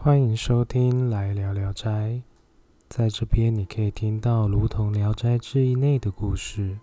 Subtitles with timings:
[0.00, 1.90] 欢迎收听《来聊聊斋》。
[2.88, 6.78] 在这边，你可以听到如同《聊斋志异》内的故事。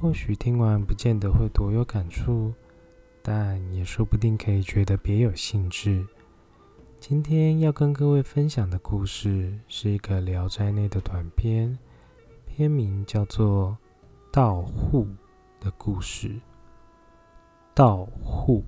[0.00, 2.52] 或许听完不见得会多有感触，
[3.22, 6.04] 但也说不定可以觉得别有兴致。
[6.98, 11.78] 今天要跟各位分享的故事是一个《聊斋》内的短篇，
[12.44, 13.78] 片名叫做
[14.32, 15.06] 《盗户》
[15.64, 16.40] 的故事。
[17.72, 18.64] 盗户，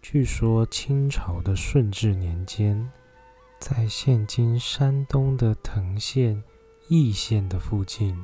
[0.00, 2.90] 据说清朝的顺治年间，
[3.58, 6.42] 在现今山东的滕县
[6.88, 8.16] 易县的附近，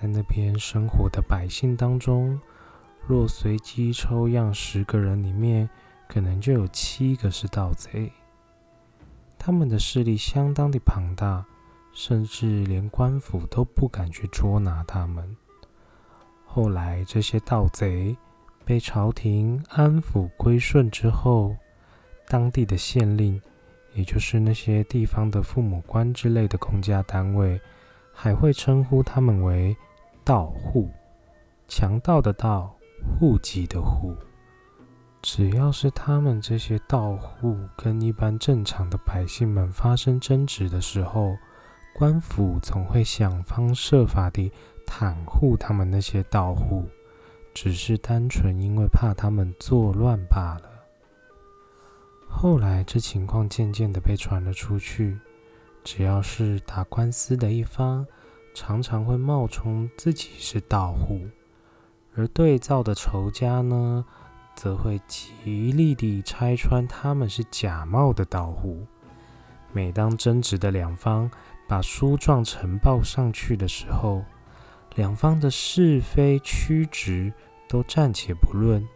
[0.00, 2.40] 在那边生活的百姓当中，
[3.06, 5.68] 若随机抽样，十个人里面。
[6.08, 8.12] 可能就有七个是盗贼，
[9.38, 11.42] 他们的势力相当的庞大，
[11.94, 15.34] 甚至连官府都不敢去捉拿他们。
[16.44, 18.14] 后来这些盗贼
[18.64, 21.56] 被朝廷安抚归顺之后，
[22.28, 23.40] 当地的县令，
[23.94, 27.60] 也就是那些地方的父母官之类的公家单位，
[28.12, 29.76] 还会称呼他们为
[30.24, 30.88] 盗户，
[31.68, 32.74] 强盗的盗，
[33.18, 34.14] 户籍的户。
[35.20, 41.36] 只要是他们这些盗户跟一般正常的百姓们发生争执的时候，
[41.94, 44.50] 官府总会想方设法地
[44.86, 46.88] 袒护他们那些盗户，
[47.54, 50.70] 只是单纯因为怕他们作乱罢了。
[52.28, 55.18] 后来这情况渐渐的被传了出去，
[55.84, 58.06] 只要是打官司的一方，
[58.54, 61.20] 常常会冒充自己是盗户，
[62.14, 64.04] 而对造的仇家呢？
[64.54, 68.86] 则会极力地拆穿他们是假冒的盗户。
[69.72, 71.30] 每当争执的两方
[71.66, 74.22] 把书状呈报上去的时候，
[74.94, 77.32] 两方的是非曲直
[77.68, 78.86] 都暂且不论，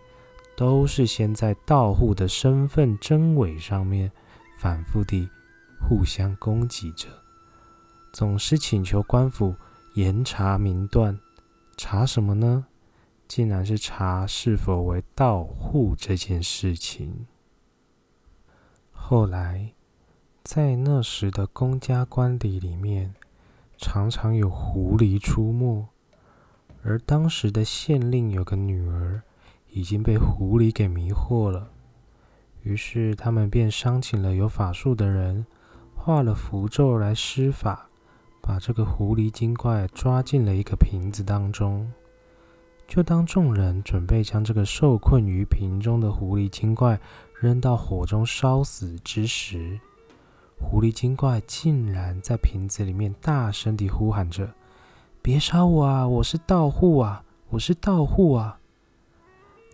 [0.57, 4.13] 都是先在盗户的身份真伪上面
[4.59, 5.29] 反复地
[5.81, 7.09] 互相攻击着，
[8.13, 9.55] 总是请求官府
[9.95, 11.19] 严查明断。
[11.79, 12.67] 查什么呢？
[13.29, 17.27] 竟然是查是否为盗户这件事情。
[18.93, 19.73] 后来，
[20.45, 23.15] 在那时的公家官邸里面，
[23.77, 25.89] 常常有狐狸出没，
[26.89, 29.21] 而当时的县令有个女儿
[29.73, 31.69] 已经被狐狸给迷惑了，
[32.63, 35.45] 于是他们便商请了有法术的人，
[35.97, 37.89] 画了符咒来施法，
[38.41, 41.91] 把这个狐狸精怪抓进了一个瓶子当中。
[42.87, 47.01] 就当众人准备将这个受困于瓶中的狐狸精怪
[47.41, 49.81] 扔到火中烧死之时，
[50.61, 54.55] 狐狸精怪竟然在瓶子里面大声地呼喊着
[55.27, 56.07] ：“别杀我啊！
[56.07, 57.25] 我是盗户啊！
[57.49, 58.61] 我是盗户啊！”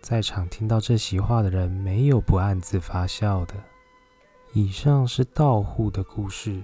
[0.01, 3.53] 在场听到这席话的人，没有不暗自发笑的。
[4.53, 6.59] 以上是盗户的故事，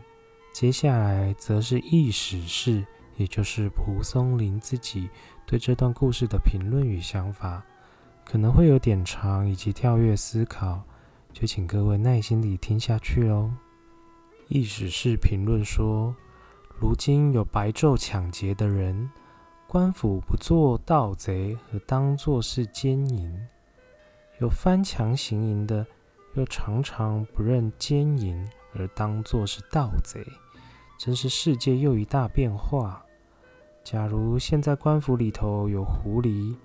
[0.51, 2.83] 接下来则是异史事。
[3.15, 5.07] 也就是蒲松龄自己
[5.45, 7.63] 对这段故事的评论与想法，
[8.25, 10.81] 可能会有点长以及跳跃思考，
[11.31, 13.51] 就请各位耐心地听下去喽。
[14.47, 16.15] 意思是评论说，
[16.81, 19.09] 如今有白昼抢劫的人，
[19.67, 23.29] 官府不做盗贼而当作是奸淫；
[24.39, 25.85] 有翻墙行淫的，
[26.35, 30.25] 又常常不认奸淫而当作是盗贼，
[30.97, 33.03] 真是世界又一大变化。
[33.83, 36.55] 假如现在官府里头有狐狸，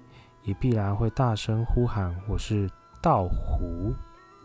[0.44, 2.70] 也必然会大声呼喊：“我是
[3.02, 3.92] 盗狐。”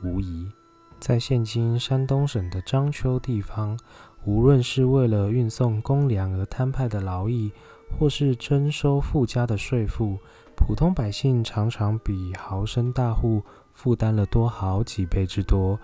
[0.02, 0.52] 无疑，
[1.00, 3.78] 在现今山东省的章丘地方，
[4.26, 7.52] 无论是为了运送公粮而摊派的劳役，
[7.98, 10.18] 或是征收附加的税赋，
[10.56, 13.42] 普通百姓常常比豪绅大户
[13.74, 15.80] 负担了多好几倍之多。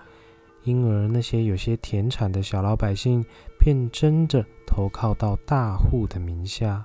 [0.64, 3.24] 因而，那些有些田产的小老百姓
[3.58, 6.84] 便争着投靠到大户的名下。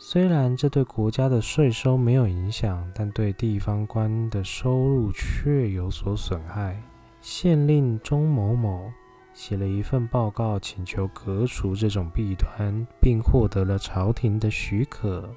[0.00, 6.80] 虽然这对国家的税收没有影响，但对地方官的收入却有所损害。
[7.20, 8.92] 县令钟某某
[9.38, 15.30] 写了一份报告，请求革除这种弊端，并获得了朝廷的许可。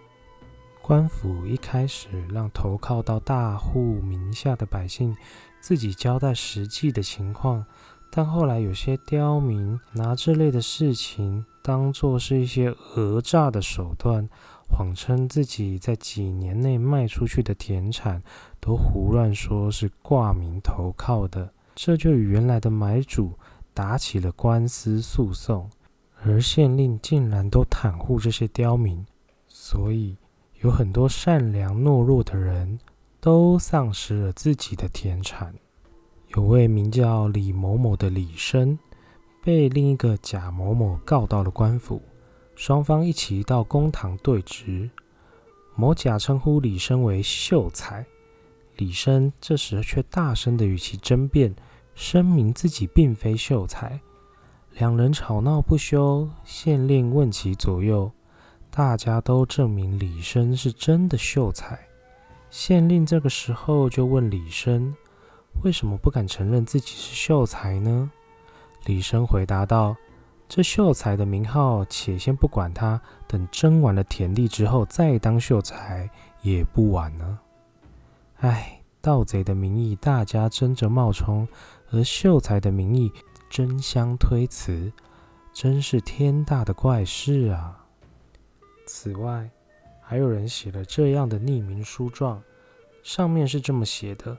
[0.81, 5.15] 官府一开始让投靠到大户名下的百姓。
[5.59, 7.63] 自己交代实际的情况，
[8.09, 14.27] 但后来有些刁民拿这类的事情当做是一些讹诈的手段，
[14.67, 18.19] 谎称自己在几年内卖出去的田产
[18.59, 23.37] 都胡乱说是挂名投靠的，这就与原来的买主
[23.73, 25.69] 打起了官司诉讼，
[26.23, 29.05] 而县令竟然都袒护这些刁民，
[29.47, 30.17] 所以
[30.61, 32.79] 有很多善良懦弱的人。
[33.23, 35.53] 都丧失了自己的田产。
[36.29, 38.79] 有位名叫李某某的李生，
[39.43, 42.01] 被另一个贾某某告到了官府，
[42.55, 44.89] 双方一起到公堂对质。
[45.75, 48.03] 某甲称呼李生为秀才，
[48.77, 51.55] 李生这时却大声的与其争辩，
[51.95, 53.99] 声明自己并非秀才。
[54.71, 58.11] 两人吵闹不休，县令问其左右，
[58.69, 61.79] 大家都证明李生是真的秀才。
[62.49, 64.95] 县令这个时候就问李生。
[65.63, 68.09] 为什么不敢承认自己是秀才呢？
[68.85, 69.95] 李生回答道
[70.47, 76.09] ：“这秀才的名号，且先不管他，等争完了田地之后再当秀才
[76.41, 77.39] 也不晚呢。”
[78.39, 81.47] 哎，盗贼的名义大家争着冒充，
[81.91, 83.11] 而秀才的名义
[83.49, 84.91] 争相推辞，
[85.53, 87.85] 真是天大的怪事啊！
[88.85, 89.49] 此外，
[90.01, 92.41] 还有人写了这样的匿名书状，
[93.03, 94.37] 上面是这么写的。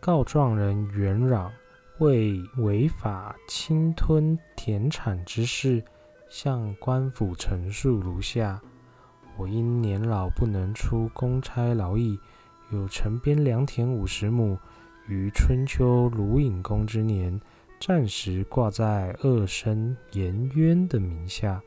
[0.00, 1.50] 告状人袁壤
[1.98, 5.82] 为违法侵吞田产之事，
[6.28, 8.60] 向官府陈述如下：
[9.38, 12.18] 我因年老不能出公差劳役，
[12.70, 14.58] 有城边良田五十亩，
[15.08, 17.40] 于春秋鲁隐公之年，
[17.80, 21.62] 暂时挂在二生颜渊的名下。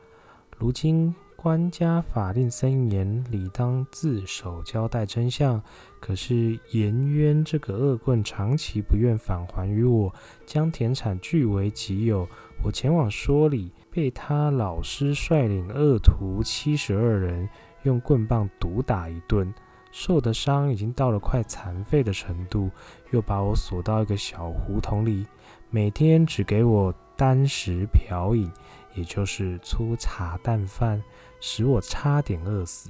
[0.57, 1.13] 如今。
[1.37, 5.61] 官家法令森严，理当自首交代真相。
[5.99, 10.11] 可是颜渊这个恶棍长期不愿返还于我，
[10.47, 12.27] 将田产据为己有。
[12.63, 17.47] 我前往说理，被他老师率领恶徒七十二人
[17.83, 19.53] 用棍棒毒打一顿，
[19.97, 22.69] 受的伤已经到了快残废的程度。
[23.11, 25.25] 又把我锁到一个小胡同里，
[25.69, 28.51] 每天只给我单食瓢饮，
[28.93, 31.01] 也就是粗茶淡饭。
[31.39, 32.89] 使我差点饿死。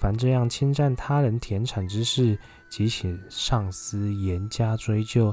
[0.00, 2.36] 凡这样侵占他人田产之事，
[2.68, 5.32] 即请上司严加追究，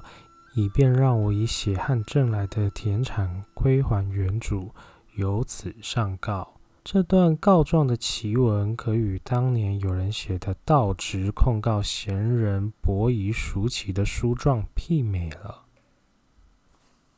[0.54, 4.72] 以便让我以血汗挣来的田产归还原主。
[5.16, 6.55] 由此上告。
[6.86, 15.64] 这段告状的奇文，可与当年有人写的道直控告贤人伯夷叔齐的书状媲美了。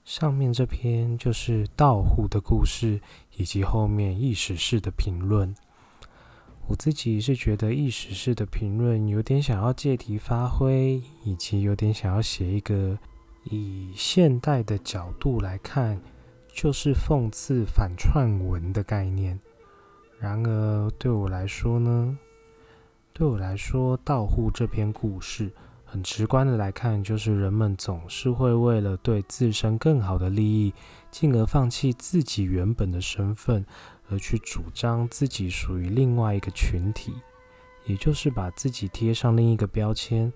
[0.05, 3.01] 上面这篇就是盗户的故事，
[3.35, 5.53] 以及后面意史式的评论。
[6.67, 12.97] 我自己是觉得意史式的评论有点想要借题发挥，以及有点想要写一个
[13.43, 15.99] 以现代的角度来看，
[16.53, 19.37] 就是讽刺反串文的概念。
[20.19, 22.17] 然而对我来说呢，
[23.13, 25.51] 对我来说，盗户这篇故事。
[25.89, 30.73] 很直观的来看，就是人们总是会为了对自身更好的利益，
[31.09, 33.65] 进而放弃自己原本的身份，
[34.09, 37.13] 而去主张自己属于另外一个群体，
[37.85, 40.31] 也就是把自己贴上另一个标签，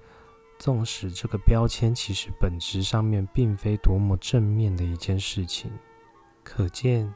[0.57, 5.69] 纵使这个标签其实本质上面并非多么正面的一件事情。
[6.45, 7.13] 可见，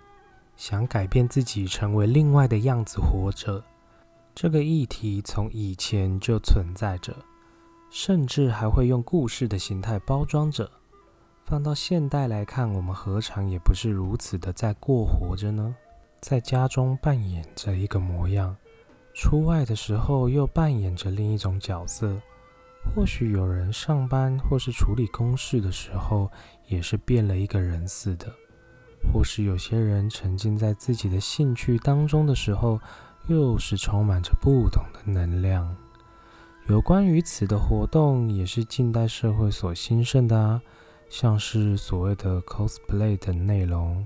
[0.57, 3.63] 想改变自己成为另外的样子活着，
[4.33, 7.15] 这个议题从以前就存在着。
[7.91, 10.69] 甚至还会用故事的形态包装着，
[11.45, 15.73] 放到现代来看，我们何尝也不是如此的在过活着呢？
[16.19, 18.53] 在家中扮演着一个模样，
[19.13, 22.19] 出外的时候又扮演着另一种角色。
[22.93, 26.29] 或许有人上班或是处理公事的时候，
[26.67, 28.27] 也是变了一个人似的；
[29.11, 32.79] 或是有些人沉浸在自己的兴趣当中的时候，
[33.27, 35.75] 又是充满着不同的能量。
[36.67, 40.61] 有关于此的活动，也是近代社会所兴盛的啊，
[41.09, 44.05] 像是所谓的 cosplay 等内容。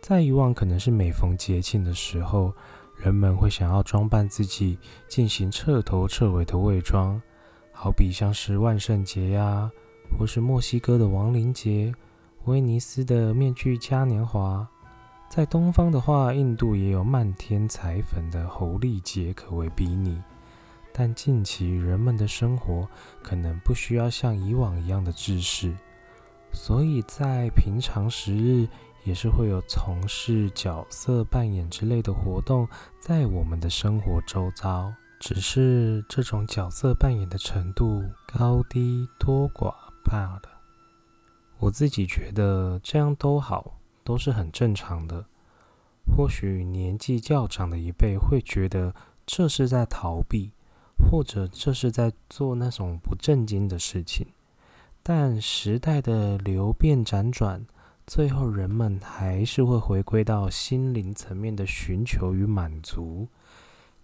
[0.00, 2.52] 在以往，可能是每逢节庆的时候，
[2.96, 7.20] 人们会想要装扮自己，进行彻头彻尾的伪装。
[7.72, 9.70] 好比像是万圣节呀，
[10.16, 11.92] 或是墨西哥的亡灵节，
[12.46, 14.66] 威尼斯的面具嘉年华。
[15.28, 20.20] 在东方的话，印度也有漫天彩粉的猴历节，可谓比拟。
[20.92, 22.86] 但近期人们的生活
[23.22, 25.72] 可能不需要像以往一样的制式，
[26.52, 28.68] 所以在平常时日
[29.04, 32.68] 也是会有从事角色扮演之类的活动
[33.00, 39.72] 在我们的生活周遭，只是这种角色扮演的程度高低多寡
[40.04, 40.61] 罢了。
[41.62, 45.24] 我自己觉得这样都好，都是很正常的。
[46.16, 50.52] 或许年纪较长的一辈会觉得这是在逃避。
[51.10, 54.24] 或者这是在做那种不正经的事情，
[55.02, 57.66] 但时代的流变辗转，
[58.06, 63.26] 最后人们还是会回归到心灵层面的寻求与满足。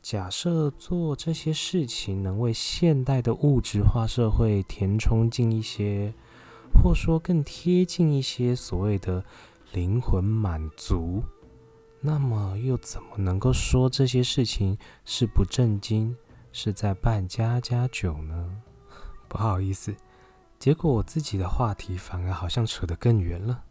[0.02, 6.12] 假设做这些事情能为现代的物质化社会填充进一些
[6.82, 9.24] 或说更贴近一些所谓的
[9.72, 11.22] 灵魂满足，
[12.00, 16.16] 那么又怎么能够说这些事情是不正经，
[16.52, 18.62] 是在办家家酒呢？
[19.28, 19.94] 不好意思，
[20.58, 23.64] 结果我自己的话题反而好像扯得更远了。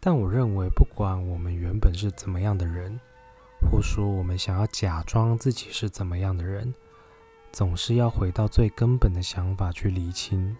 [0.00, 2.98] 但我认为，不管我们原本是怎么样的人，
[3.70, 6.74] 或说我们想要假装自己是怎么样的人，
[7.52, 10.56] 总是要回到最根本的想法去厘清。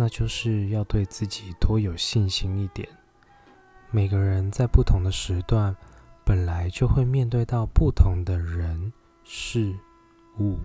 [0.00, 2.88] 那就是要对自己多有信心一点。
[3.90, 5.76] 每个人在不同的时段，
[6.24, 8.90] 本来就会面对到不同的人
[9.24, 9.76] 事
[10.38, 10.58] 物，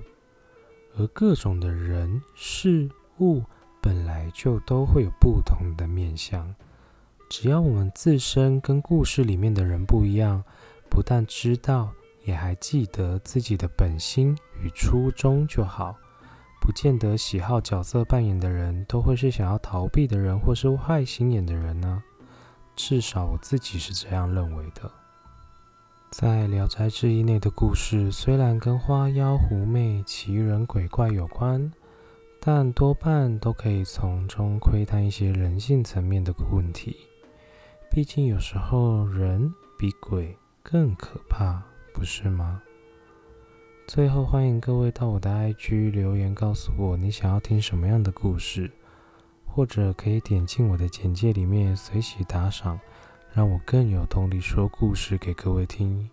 [0.97, 2.89] 而各种的人事
[3.19, 3.43] 物
[3.81, 6.55] 本来就都会有不同的面相。
[7.29, 10.41] 只要我们自身跟故事里面的人不一样，
[10.89, 11.91] 不但知道，
[12.23, 15.93] 也还记得自己的本心与初衷就好。
[16.65, 22.01] 不见得喜好角色扮演的人都会是想要逃避的人，或是坏心眼的人呢？
[22.75, 24.89] 至少我自己是这样认为的。
[26.09, 31.71] 在《聊斋志异》内的故事，虽然跟花妖狐媚、奇人鬼怪有关，
[32.39, 36.97] 但多半都可以从中窥探一些人性层面的问题。
[37.91, 41.61] 毕竟有时候人比鬼更可怕，
[41.93, 42.59] 不是吗？
[43.87, 48.69] 最后，欢迎各位到我的 IG 留言，告诉我你想要听什么样的故事，
[49.45, 52.79] 或者可以点进我的简介里面随喜打赏，
[53.31, 56.09] 让我更有动力说故事给各位听。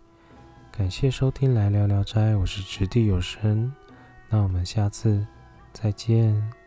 [0.71, 3.73] 感谢收听来聊聊斋，我是掷地有声，
[4.29, 5.27] 那我们下次
[5.73, 6.62] 再见。